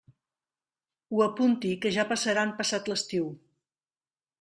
[1.17, 3.33] Ho apunti, que ja passaran passat l'estiu.